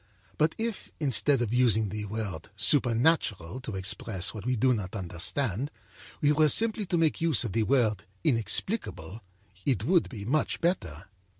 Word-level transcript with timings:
But 0.39 0.55
if, 0.57 0.91
instead 0.99 1.43
of 1.43 1.53
using 1.53 1.89
the 1.89 2.05
word 2.05 2.49
'supernatural' 2.55 3.59
to 3.61 3.75
express 3.75 4.33
what 4.33 4.47
we 4.47 4.55
do 4.55 4.73
not 4.73 4.95
understand, 4.95 5.69
we 6.21 6.31
were 6.31 6.49
simply 6.49 6.87
to 6.87 6.97
make 6.97 7.21
use 7.21 7.43
of 7.43 7.51
the 7.53 7.61
word 7.61 8.05
'inexplicable,' 8.23 9.21
it 9.63 9.83
would 9.83 10.09
be 10.09 10.25
much 10.25 10.59
better. 10.59 11.05